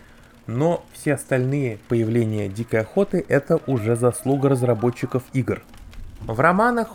но 0.47 0.85
все 0.93 1.15
остальные 1.15 1.79
появления 1.89 2.49
Дикой 2.49 2.81
Охоты 2.81 3.25
это 3.29 3.61
уже 3.67 3.97
заслуга 3.97 4.49
разработчиков 4.49 5.25
игр. 5.33 5.63
В 6.21 6.39
романах 6.39 6.89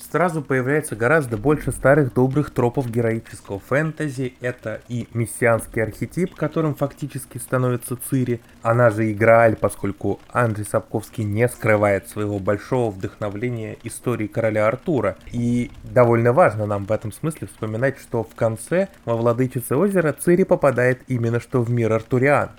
сразу 0.00 0.42
появляется 0.42 0.96
гораздо 0.96 1.36
больше 1.36 1.72
старых 1.72 2.14
добрых 2.14 2.50
тропов 2.50 2.90
героического 2.90 3.58
фэнтези. 3.58 4.34
Это 4.40 4.80
и 4.88 5.08
мессианский 5.14 5.82
архетип, 5.82 6.34
которым 6.34 6.74
фактически 6.74 7.38
становится 7.38 7.96
Цири. 7.96 8.40
Она 8.62 8.90
же 8.90 9.10
и 9.10 9.14
Грааль, 9.14 9.56
поскольку 9.56 10.20
Анджей 10.32 10.64
Сапковский 10.64 11.24
не 11.24 11.48
скрывает 11.48 12.08
своего 12.08 12.38
большого 12.38 12.90
вдохновления 12.90 13.76
истории 13.82 14.26
короля 14.26 14.66
Артура. 14.66 15.16
И 15.32 15.70
довольно 15.84 16.32
важно 16.32 16.66
нам 16.66 16.86
в 16.86 16.92
этом 16.92 17.12
смысле 17.12 17.48
вспоминать, 17.48 17.98
что 17.98 18.22
в 18.22 18.34
конце 18.34 18.88
во 19.04 19.16
Владычице 19.16 19.76
озера 19.76 20.12
Цири 20.12 20.44
попадает 20.44 21.02
именно 21.08 21.40
что 21.40 21.62
в 21.62 21.70
мир 21.70 21.92
Артуриан. 21.92 22.50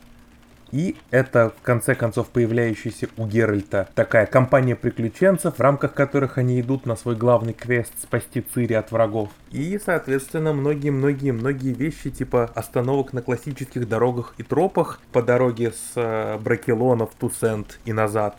И 0.71 0.95
это, 1.11 1.51
в 1.57 1.61
конце 1.61 1.95
концов, 1.95 2.29
появляющаяся 2.29 3.07
у 3.17 3.25
Геральта 3.25 3.89
такая 3.95 4.25
компания 4.25 4.75
приключенцев, 4.75 5.55
в 5.55 5.59
рамках 5.59 5.93
которых 5.93 6.37
они 6.37 6.59
идут 6.61 6.85
на 6.85 6.95
свой 6.95 7.15
главный 7.15 7.53
квест 7.53 7.93
спасти 8.01 8.41
Цири 8.41 8.73
от 8.73 8.91
врагов. 8.91 9.29
И, 9.51 9.79
соответственно, 9.83 10.53
многие-многие-многие 10.53 11.73
вещи, 11.73 12.09
типа 12.09 12.51
остановок 12.55 13.13
на 13.13 13.21
классических 13.21 13.87
дорогах 13.87 14.33
и 14.37 14.43
тропах 14.43 14.99
по 15.11 15.21
дороге 15.21 15.71
с 15.71 15.93
э, 15.95 16.37
Бракелона 16.37 17.05
в 17.05 17.15
Тусент 17.15 17.79
и 17.85 17.93
назад. 17.93 18.37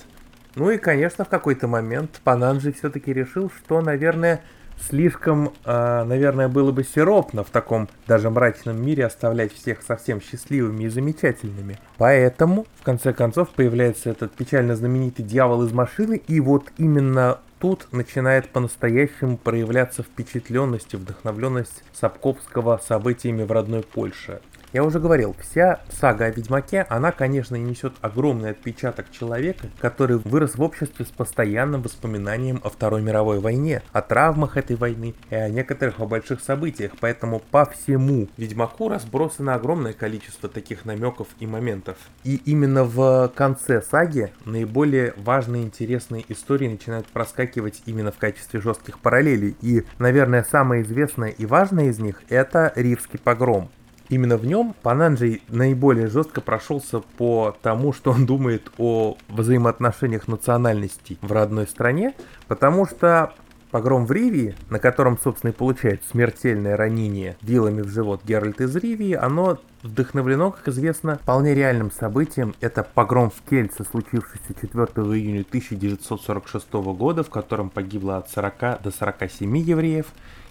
Ну 0.56 0.70
и, 0.70 0.78
конечно, 0.78 1.24
в 1.24 1.28
какой-то 1.28 1.68
момент 1.68 2.20
Пананджи 2.24 2.72
все-таки 2.72 3.12
решил, 3.12 3.50
что, 3.50 3.80
наверное, 3.80 4.42
слишком, 4.88 5.52
э, 5.64 6.04
наверное, 6.04 6.48
было 6.48 6.72
бы 6.72 6.84
сиропно 6.84 7.44
в 7.44 7.50
таком 7.50 7.88
даже 8.06 8.30
мрачном 8.30 8.80
мире 8.84 9.06
оставлять 9.06 9.52
всех 9.52 9.82
совсем 9.82 10.20
счастливыми 10.20 10.84
и 10.84 10.88
замечательными. 10.88 11.78
Поэтому, 11.98 12.66
в 12.80 12.82
конце 12.82 13.12
концов, 13.12 13.50
появляется 13.50 14.10
этот 14.10 14.32
печально 14.32 14.76
знаменитый 14.76 15.24
дьявол 15.24 15.64
из 15.64 15.72
машины, 15.72 16.20
и 16.26 16.40
вот 16.40 16.72
именно 16.78 17.38
тут 17.60 17.86
начинает 17.92 18.48
по-настоящему 18.48 19.36
проявляться 19.36 20.02
впечатленность 20.02 20.94
и 20.94 20.96
вдохновленность 20.96 21.84
Сапковского 21.92 22.80
событиями 22.82 23.44
в 23.44 23.52
родной 23.52 23.82
Польше. 23.82 24.40
Я 24.72 24.84
уже 24.84 25.00
говорил, 25.00 25.34
вся 25.40 25.80
сага 25.88 26.26
о 26.26 26.30
Ведьмаке, 26.30 26.86
она, 26.88 27.10
конечно, 27.10 27.56
несет 27.56 27.94
огромный 28.02 28.50
отпечаток 28.50 29.10
человека, 29.10 29.66
который 29.80 30.18
вырос 30.18 30.54
в 30.54 30.62
обществе 30.62 31.04
с 31.04 31.08
постоянным 31.08 31.82
воспоминанием 31.82 32.60
о 32.62 32.70
Второй 32.70 33.02
мировой 33.02 33.40
войне, 33.40 33.82
о 33.92 34.00
травмах 34.00 34.56
этой 34.56 34.76
войны 34.76 35.14
и 35.28 35.34
о 35.34 35.48
некоторых 35.48 35.98
о 35.98 36.06
больших 36.06 36.40
событиях, 36.40 36.92
поэтому 37.00 37.40
по 37.50 37.64
всему 37.64 38.28
Ведьмаку 38.36 38.88
разбросано 38.88 39.56
огромное 39.56 39.92
количество 39.92 40.48
таких 40.48 40.84
намеков 40.84 41.26
и 41.40 41.46
моментов. 41.46 41.96
И 42.22 42.36
именно 42.44 42.84
в 42.84 43.32
конце 43.34 43.82
саги 43.82 44.32
наиболее 44.44 45.14
важные 45.16 45.64
и 45.64 45.66
интересные 45.66 46.24
истории 46.28 46.68
начинают 46.68 47.08
проскакивать 47.08 47.82
именно 47.86 48.12
в 48.12 48.18
качестве 48.18 48.60
жестких 48.60 49.00
параллелей. 49.00 49.56
И, 49.62 49.82
наверное, 49.98 50.46
самая 50.48 50.82
известная 50.82 51.30
и 51.30 51.44
важная 51.44 51.86
из 51.86 51.98
них 51.98 52.22
это 52.28 52.72
Ривский 52.76 53.18
погром. 53.18 53.68
Именно 54.10 54.36
в 54.36 54.44
нем 54.44 54.74
Пананджей 54.82 55.40
наиболее 55.48 56.08
жестко 56.08 56.40
прошелся 56.40 57.00
по 57.16 57.56
тому, 57.62 57.92
что 57.92 58.10
он 58.10 58.26
думает 58.26 58.70
о 58.76 59.16
взаимоотношениях 59.28 60.26
национальностей 60.26 61.16
в 61.22 61.30
родной 61.30 61.68
стране, 61.68 62.14
потому 62.48 62.86
что 62.86 63.32
Погром 63.70 64.04
в 64.04 64.10
Ривии, 64.10 64.56
на 64.68 64.80
котором, 64.80 65.16
собственно, 65.16 65.52
и 65.52 65.54
получает 65.54 66.02
смертельное 66.10 66.76
ранение 66.76 67.36
вилами 67.40 67.82
в 67.82 67.88
живот 67.88 68.22
Геральт 68.24 68.60
из 68.60 68.74
Ривии, 68.74 69.12
оно 69.12 69.60
вдохновлено, 69.84 70.50
как 70.50 70.66
известно, 70.68 71.18
вполне 71.22 71.54
реальным 71.54 71.92
событием. 71.92 72.56
Это 72.60 72.82
погром 72.82 73.30
в 73.30 73.48
Кельце, 73.48 73.84
случившийся 73.84 74.54
4 74.60 74.86
июня 75.16 75.42
1946 75.48 76.72
года, 76.72 77.22
в 77.22 77.30
котором 77.30 77.70
погибло 77.70 78.16
от 78.16 78.28
40 78.28 78.82
до 78.82 78.90
47 78.90 79.56
евреев, 79.58 80.06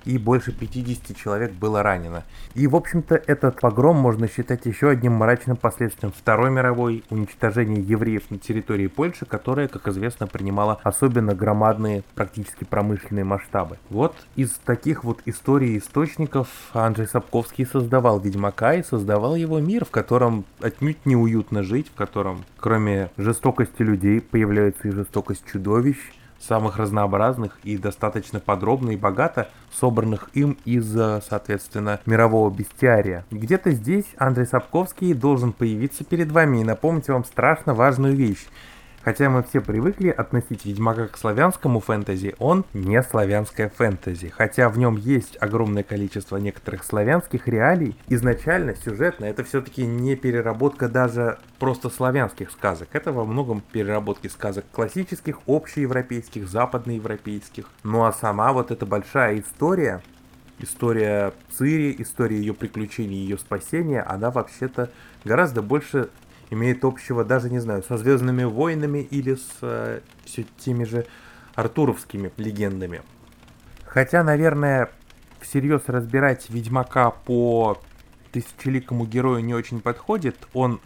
и 0.05 0.17
больше 0.17 0.51
50 0.51 1.15
человек 1.15 1.51
было 1.53 1.83
ранено. 1.83 2.23
И, 2.55 2.67
в 2.67 2.75
общем-то, 2.75 3.15
этот 3.15 3.59
погром 3.59 3.97
можно 3.97 4.27
считать 4.27 4.65
еще 4.65 4.89
одним 4.89 5.13
мрачным 5.13 5.57
последствием 5.57 6.13
Второй 6.15 6.51
мировой 6.51 7.03
уничтожения 7.09 7.81
евреев 7.81 8.29
на 8.31 8.37
территории 8.37 8.87
Польши, 8.87 9.25
которая, 9.25 9.67
как 9.67 9.87
известно, 9.87 10.27
принимала 10.27 10.79
особенно 10.83 11.35
громадные, 11.35 12.03
практически 12.15 12.63
промышленные 12.63 13.23
масштабы. 13.23 13.77
Вот 13.89 14.15
из 14.35 14.51
таких 14.65 15.03
вот 15.03 15.21
историй 15.25 15.77
источников 15.77 16.47
Анджей 16.73 17.07
Сапковский 17.07 17.65
создавал 17.65 18.19
Ведьмака 18.19 18.75
и 18.75 18.83
создавал 18.83 19.35
его 19.35 19.59
мир, 19.59 19.85
в 19.85 19.91
котором 19.91 20.45
отнюдь 20.61 21.05
неуютно 21.05 21.63
жить, 21.63 21.89
в 21.89 21.95
котором, 21.95 22.45
кроме 22.57 23.09
жестокости 23.17 23.81
людей, 23.81 24.21
появляется 24.21 24.87
и 24.87 24.91
жестокость 24.91 25.43
чудовищ, 25.51 25.97
самых 26.39 26.77
разнообразных 26.77 27.59
и 27.63 27.77
достаточно 27.77 28.39
подробно 28.39 28.91
и 28.91 28.95
богато 28.95 29.49
собранных 29.73 30.29
им 30.33 30.57
из, 30.65 30.95
э, 30.95 31.21
соответственно, 31.27 31.99
мирового 32.05 32.49
бестиария. 32.49 33.25
Где-то 33.31 33.71
здесь 33.71 34.05
Андрей 34.17 34.45
Сапковский 34.45 35.13
должен 35.13 35.53
появиться 35.53 36.03
перед 36.03 36.31
вами 36.31 36.61
и 36.61 36.63
напомнить 36.63 37.07
вам 37.09 37.25
страшно 37.25 37.73
важную 37.73 38.15
вещь. 38.15 38.47
Хотя 39.03 39.29
мы 39.29 39.43
все 39.43 39.61
привыкли 39.61 40.09
относить 40.09 40.65
Ведьмака 40.65 41.07
к 41.07 41.17
славянскому 41.17 41.79
фэнтези, 41.79 42.35
он 42.37 42.65
не 42.73 43.01
славянское 43.01 43.69
фэнтези. 43.69 44.29
Хотя 44.29 44.69
в 44.69 44.77
нем 44.77 44.97
есть 44.97 45.37
огромное 45.39 45.83
количество 45.83 46.37
некоторых 46.37 46.83
славянских 46.83 47.47
реалий, 47.47 47.95
изначально 48.07 48.75
сюжетно 48.75 49.25
это 49.25 49.43
все-таки 49.43 49.85
не 49.85 50.15
переработка 50.15 50.89
даже 50.89 51.39
просто 51.59 51.89
славянских 51.89 52.51
сказок. 52.51 52.89
Это 52.91 53.13
во 53.13 53.25
многом 53.25 53.61
переработки 53.71 54.27
сказок 54.27 54.65
классических, 54.71 55.39
общеевропейских, 55.47 56.47
западноевропейских. 56.47 57.65
Ну 57.83 58.03
а 58.03 58.11
сама 58.11 58.51
вот 58.51 58.71
эта 58.71 58.85
большая 58.85 59.39
история, 59.39 60.01
история 60.59 61.33
Цири, 61.57 61.95
история 61.99 62.37
ее 62.37 62.53
приключений, 62.53 63.17
ее 63.17 63.37
спасения, 63.37 64.01
она 64.01 64.29
вообще-то 64.29 64.89
гораздо 65.23 65.61
больше 65.61 66.09
имеет 66.49 66.85
общего 66.85 67.23
даже, 67.23 67.49
не 67.49 67.59
знаю, 67.59 67.83
со 67.83 67.97
Звездными 67.97 68.43
войнами 68.43 68.99
или 68.99 69.35
с 69.35 69.57
э, 69.61 70.01
все 70.25 70.45
теми 70.57 70.83
же 70.83 71.05
артуровскими 71.55 72.31
легендами. 72.37 73.01
Хотя, 73.85 74.23
наверное, 74.23 74.89
всерьез 75.41 75.83
разбирать 75.87 76.49
Ведьмака 76.49 77.11
по 77.11 77.81
тысячеликому 78.31 79.05
герою 79.05 79.43
не 79.43 79.53
очень 79.53 79.81
подходит. 79.81 80.35
Он 80.53 80.79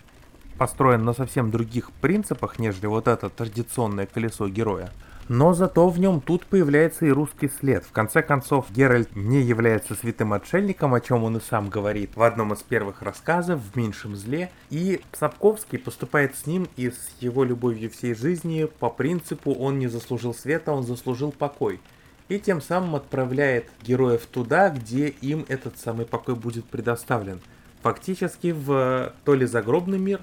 построен 0.58 1.04
на 1.04 1.14
совсем 1.14 1.52
других 1.52 1.92
принципах, 1.92 2.60
нежели 2.60 2.86
вот 2.86 3.08
это 3.08 3.30
традиционное 3.30 4.06
колесо 4.06 4.48
героя. 4.48 4.92
Но 5.30 5.54
зато 5.54 5.88
в 5.88 6.00
нем 6.00 6.20
тут 6.20 6.46
появляется 6.46 7.06
и 7.06 7.12
русский 7.12 7.48
след. 7.48 7.86
В 7.86 7.92
конце 7.92 8.22
концов, 8.22 8.70
Геральт 8.72 9.16
не 9.16 9.42
является 9.42 9.96
святым 9.96 10.34
отшельником, 10.34 10.94
о 10.94 11.00
чем 11.00 11.24
он 11.24 11.38
и 11.38 11.40
сам 11.40 11.70
говорит 11.70 12.16
в 12.16 12.24
одном 12.24 12.52
из 12.54 12.62
первых 12.62 13.02
рассказов 13.02 13.62
«В 13.62 13.78
меньшем 13.78 14.18
зле». 14.18 14.52
И 14.70 15.02
Сапковский 15.14 15.80
поступает 15.80 16.36
с 16.36 16.46
ним 16.46 16.68
и 16.76 16.90
с 16.90 17.10
его 17.22 17.46
любовью 17.46 17.90
всей 17.90 18.14
жизни 18.16 18.68
по 18.80 18.90
принципу 18.90 19.54
«он 19.54 19.80
не 19.80 19.88
заслужил 19.88 20.34
света, 20.34 20.74
он 20.74 20.84
заслужил 20.84 21.32
покой». 21.32 21.80
И 22.28 22.38
тем 22.40 22.62
самым 22.62 22.96
отправляет 22.96 23.70
героев 23.82 24.26
туда, 24.26 24.70
где 24.70 25.08
им 25.08 25.46
этот 25.48 25.78
самый 25.78 26.06
покой 26.06 26.36
будет 26.36 26.66
предоставлен. 26.66 27.40
Фактически 27.82 28.52
в 28.52 29.14
то 29.24 29.36
ли 29.36 29.46
загробный 29.46 30.00
мир, 30.00 30.22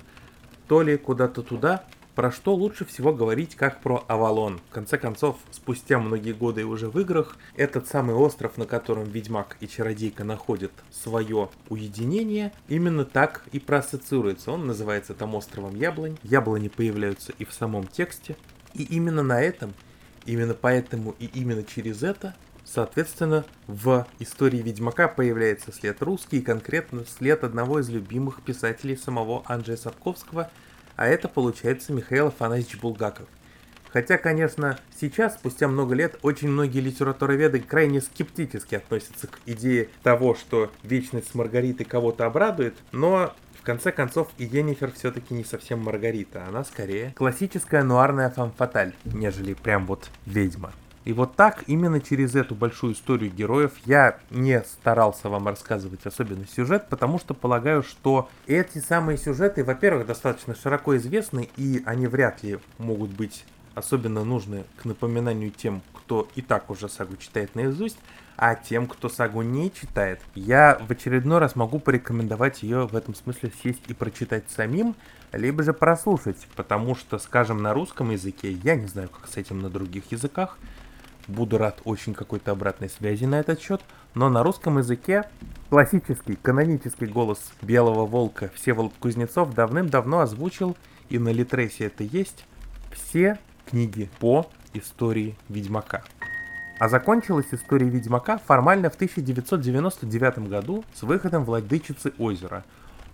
то 0.67 0.83
ли 0.83 0.97
куда-то 0.97 1.43
туда, 1.43 1.85
про 2.21 2.31
что 2.31 2.55
лучше 2.55 2.85
всего 2.85 3.15
говорить 3.15 3.57
как 3.57 3.81
про 3.81 4.05
Авалон. 4.07 4.61
В 4.69 4.75
конце 4.75 4.99
концов, 4.99 5.39
спустя 5.51 5.99
многие 5.99 6.35
годы 6.35 6.67
уже 6.67 6.91
в 6.91 7.01
играх, 7.01 7.39
этот 7.57 7.89
самый 7.89 8.15
остров, 8.15 8.59
на 8.59 8.67
котором 8.67 9.05
Ведьмак 9.05 9.57
и 9.61 9.67
Чародейка 9.67 10.23
находят 10.23 10.71
свое 10.91 11.49
уединение, 11.71 12.53
именно 12.69 13.07
так 13.07 13.45
и 13.53 13.59
проассоциируется. 13.59 14.53
Он 14.53 14.67
называется 14.67 15.15
там 15.15 15.35
островом 15.35 15.75
Яблонь. 15.77 16.19
Яблони 16.23 16.69
появляются 16.69 17.33
и 17.39 17.47
в 17.47 17.55
самом 17.55 17.87
тексте. 17.87 18.37
И 18.75 18.83
именно 18.83 19.23
на 19.23 19.41
этом, 19.41 19.73
именно 20.27 20.53
поэтому 20.53 21.15
и 21.21 21.25
именно 21.25 21.65
через 21.65 22.03
это 22.03 22.35
Соответственно, 22.63 23.47
в 23.67 24.07
истории 24.21 24.59
Ведьмака 24.59 25.09
появляется 25.09 25.73
след 25.73 26.01
русский, 26.03 26.39
и 26.39 26.43
конкретно 26.43 27.05
след 27.07 27.43
одного 27.43 27.81
из 27.81 27.89
любимых 27.89 28.43
писателей 28.43 28.97
самого 28.97 29.43
Анджея 29.47 29.77
Сапковского– 29.77 30.51
а 30.97 31.07
это 31.07 31.29
получается 31.29 31.93
Михаил 31.93 32.29
Афанасьевич 32.29 32.81
Булгаков. 32.81 33.27
Хотя, 33.93 34.19
конечно, 34.19 34.79
сейчас, 35.01 35.35
спустя 35.35 35.67
много 35.67 35.95
лет, 35.95 36.19
очень 36.23 36.49
многие 36.49 36.81
литературоведы 36.81 37.61
крайне 37.61 38.01
скептически 38.01 38.77
относятся 38.77 39.27
к 39.27 39.41
идее 39.47 39.89
того, 40.03 40.35
что 40.35 40.71
вечность 40.85 41.31
с 41.31 41.35
Маргаритой 41.35 41.85
кого-то 41.85 42.27
обрадует, 42.27 42.77
но 42.93 43.35
в 43.61 43.63
конце 43.63 43.93
концов, 43.93 44.29
и 44.39 44.45
Енифер 44.45 44.93
все-таки 44.93 45.35
не 45.35 45.45
совсем 45.45 45.81
Маргарита, 45.81 46.47
она 46.47 46.65
скорее 46.65 47.13
классическая 47.17 47.83
нуарная 47.83 48.31
фан-фаталь, 48.31 48.95
нежели 49.05 49.55
прям 49.55 49.87
вот 49.87 50.09
ведьма. 50.25 50.73
И 51.05 51.13
вот 51.15 51.35
так, 51.35 51.65
именно 51.67 52.01
через 52.01 52.35
эту 52.35 52.55
большую 52.55 52.93
историю 52.93 53.31
героев, 53.31 53.73
я 53.87 54.19
не 54.31 54.63
старался 54.63 55.29
вам 55.31 55.49
рассказывать 55.49 56.05
особенно 56.05 56.47
сюжет, 56.47 56.89
потому 56.91 57.19
что 57.19 57.33
полагаю, 57.33 57.83
что 57.83 58.29
эти 58.47 58.79
самые 58.79 59.17
сюжеты, 59.17 59.65
во-первых, 59.65 60.07
достаточно 60.07 60.55
широко 60.55 60.97
известны, 60.99 61.49
и 61.57 61.83
они 61.87 62.07
вряд 62.07 62.43
ли 62.43 62.59
могут 62.79 63.11
быть 63.11 63.45
особенно 63.75 64.25
нужны 64.25 64.65
к 64.77 64.85
напоминанию 64.85 65.51
тем, 65.51 65.83
кто 65.95 66.29
и 66.35 66.43
так 66.43 66.71
уже 66.71 66.89
сагу 66.89 67.17
читает 67.17 67.55
наизусть, 67.55 67.99
а 68.37 68.55
тем, 68.55 68.87
кто 68.87 69.09
сагу 69.09 69.43
не 69.43 69.73
читает, 69.73 70.21
я 70.35 70.81
в 70.87 70.91
очередной 70.91 71.39
раз 71.39 71.57
могу 71.57 71.79
порекомендовать 71.79 72.63
ее 72.63 72.87
в 72.87 72.97
этом 72.97 73.15
смысле 73.15 73.53
сесть 73.63 73.83
и 73.89 73.95
прочитать 73.95 74.45
самим, 74.49 74.97
либо 75.33 75.63
же 75.63 75.73
прослушать, 75.73 76.49
потому 76.57 76.95
что, 76.95 77.19
скажем, 77.19 77.63
на 77.63 77.75
русском 77.75 78.11
языке, 78.11 78.53
я 78.53 78.77
не 78.77 78.87
знаю, 78.87 79.09
как 79.09 79.29
с 79.29 79.37
этим 79.37 79.61
на 79.61 79.69
других 79.69 80.11
языках, 80.11 80.59
Буду 81.31 81.59
рад 81.59 81.81
очень 81.85 82.13
какой-то 82.13 82.51
обратной 82.51 82.89
связи 82.89 83.25
на 83.25 83.39
этот 83.39 83.61
счет. 83.61 83.81
Но 84.15 84.29
на 84.29 84.43
русском 84.43 84.79
языке 84.79 85.25
классический, 85.69 86.35
канонический 86.35 87.07
голос 87.07 87.53
Белого 87.63 88.05
Волка 88.05 88.51
Всеволод 88.57 88.93
Кузнецов 88.99 89.55
давным-давно 89.55 90.21
озвучил, 90.21 90.77
и 91.09 91.21
на 91.21 91.29
Литресе 91.29 91.85
это 91.85 92.03
есть, 92.03 92.45
все 92.93 93.39
книги 93.67 94.11
по 94.19 94.51
истории 94.75 95.37
Ведьмака. 95.49 96.03
А 96.81 96.89
закончилась 96.89 97.47
история 97.53 97.89
Ведьмака 97.89 98.39
формально 98.39 98.91
в 98.91 98.97
1999 98.97 100.49
году 100.49 100.85
с 100.95 101.03
выходом 101.03 101.45
Владычицы 101.45 102.13
озера. 102.19 102.65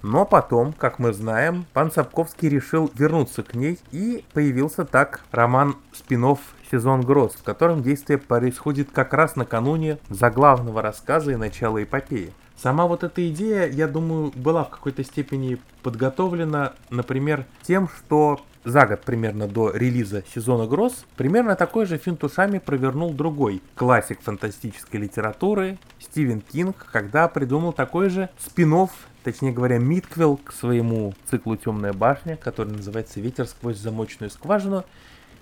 Но 0.03 0.25
потом, 0.25 0.73
как 0.73 0.99
мы 0.99 1.13
знаем, 1.13 1.67
пан 1.73 1.91
Сапковский 1.91 2.49
решил 2.49 2.91
вернуться 2.95 3.43
к 3.43 3.55
ней 3.55 3.79
и 3.93 4.25
появился 4.33 4.85
так 4.85 5.23
роман 5.33 5.77
спинов 5.93 6.41
сезон 6.71 7.01
гроз, 7.01 7.33
в 7.33 7.43
котором 7.43 7.83
действие 7.83 8.19
происходит 8.19 8.91
как 8.91 9.15
раз 9.15 9.37
накануне 9.37 9.99
заглавного 10.09 10.83
рассказа 10.83 11.33
и 11.33 11.37
начала 11.37 11.83
эпопеи. 11.83 12.33
Сама 12.57 12.87
вот 12.87 13.05
эта 13.05 13.29
идея, 13.29 13.69
я 13.69 13.87
думаю, 13.87 14.33
была 14.35 14.65
в 14.65 14.71
какой-то 14.71 15.05
степени 15.05 15.59
подготовлена, 15.83 16.73
например, 16.89 17.45
тем, 17.63 17.89
что 17.89 18.41
за 18.65 18.87
год 18.87 19.03
примерно 19.03 19.47
до 19.47 19.71
релиза 19.71 20.25
сезона 20.35 20.67
Гроз, 20.67 21.05
примерно 21.17 21.55
такой 21.55 21.87
же 21.87 21.99
финт 21.99 22.25
ушами 22.25 22.59
провернул 22.59 23.13
другой 23.13 23.63
классик 23.77 24.21
фантастической 24.23 25.01
литературы 25.01 25.79
Стивен 26.01 26.41
Кинг, 26.41 26.87
когда 26.91 27.29
придумал 27.29 27.73
такой 27.73 28.09
же 28.11 28.29
спин 28.39 28.89
точнее 29.27 29.51
говоря, 29.51 29.79
митквел 29.79 30.37
к 30.37 30.53
своему 30.53 31.13
циклу 31.29 31.57
«Темная 31.57 31.93
башня», 31.93 32.37
который 32.37 32.73
называется 32.73 33.19
«Ветер 33.19 33.47
сквозь 33.47 33.77
замочную 33.77 34.31
скважину», 34.31 34.85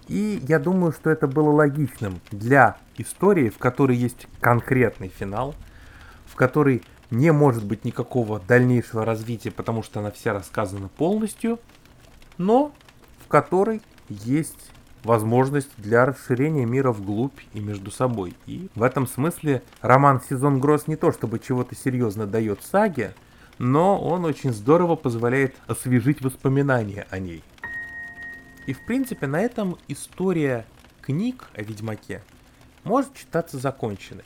и 0.08 0.42
я 0.48 0.58
думаю, 0.58 0.92
что 0.92 1.10
это 1.10 1.26
было 1.26 1.50
логичным 1.50 2.18
для 2.30 2.78
истории, 2.96 3.50
в 3.50 3.58
которой 3.58 3.98
есть 3.98 4.26
конкретный 4.40 5.08
финал, 5.08 5.54
в 6.24 6.34
которой 6.34 6.82
не 7.10 7.30
может 7.30 7.62
быть 7.62 7.84
никакого 7.84 8.40
дальнейшего 8.40 9.04
развития, 9.04 9.50
потому 9.50 9.82
что 9.82 10.00
она 10.00 10.10
вся 10.10 10.32
рассказана 10.32 10.88
полностью, 10.88 11.60
но 12.38 12.72
в 13.22 13.28
которой 13.28 13.82
есть 14.08 14.70
возможность 15.02 15.72
для 15.76 16.06
расширения 16.06 16.64
мира 16.64 16.90
вглубь 16.90 17.38
и 17.52 17.60
между 17.60 17.90
собой. 17.90 18.34
И 18.46 18.70
в 18.74 18.82
этом 18.82 19.06
смысле 19.06 19.62
роман 19.82 20.22
«Сезон 20.26 20.58
гроз» 20.58 20.86
не 20.86 20.96
то 20.96 21.12
чтобы 21.12 21.38
чего-то 21.38 21.74
серьезно 21.74 22.26
дает 22.26 22.62
саге, 22.62 23.14
но 23.58 24.00
он 24.00 24.24
очень 24.24 24.52
здорово 24.52 24.96
позволяет 24.96 25.54
освежить 25.66 26.20
воспоминания 26.20 27.06
о 27.10 27.18
ней. 27.18 27.42
И 28.66 28.72
в 28.72 28.84
принципе 28.86 29.26
на 29.26 29.40
этом 29.40 29.78
история 29.88 30.66
книг 31.02 31.50
о 31.54 31.62
Ведьмаке 31.62 32.22
может 32.82 33.16
считаться 33.16 33.58
законченной. 33.58 34.24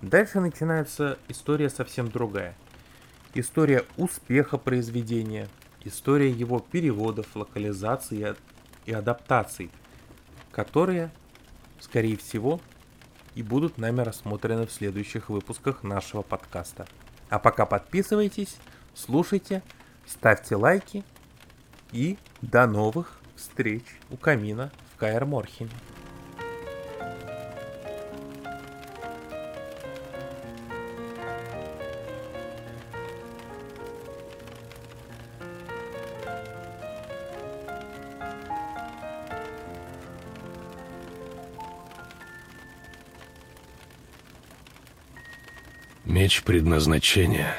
Дальше 0.00 0.40
начинается 0.40 1.18
история 1.28 1.70
совсем 1.70 2.10
другая. 2.10 2.54
История 3.34 3.84
успеха 3.96 4.58
произведения, 4.58 5.48
история 5.82 6.30
его 6.30 6.60
переводов, 6.60 7.34
локализаций 7.34 8.36
и 8.86 8.92
адаптаций, 8.92 9.70
которые, 10.52 11.10
скорее 11.80 12.16
всего, 12.16 12.60
и 13.34 13.42
будут 13.42 13.78
нами 13.78 14.02
рассмотрены 14.02 14.66
в 14.66 14.72
следующих 14.72 15.30
выпусках 15.30 15.82
нашего 15.82 16.22
подкаста. 16.22 16.86
А 17.34 17.40
пока 17.40 17.66
подписывайтесь, 17.66 18.58
слушайте, 18.94 19.64
ставьте 20.06 20.54
лайки 20.54 21.02
и 21.90 22.16
до 22.42 22.68
новых 22.68 23.18
встреч 23.34 23.82
у 24.10 24.16
камина 24.16 24.70
в 24.94 24.98
Каэр 25.00 25.24
Морхене. 25.24 25.72
Меч 46.24 46.42
предназначения 46.42 47.54